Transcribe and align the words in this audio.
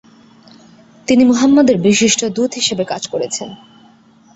তিনি 1.07 1.23
মুহাম্মদ 1.25 1.67
এর 1.69 1.77
বিশিষ্ট 1.81 2.21
দূত 2.25 2.51
হিসেবে 2.53 2.83
কাজ 2.85 3.03
করেছেন। 3.07 3.49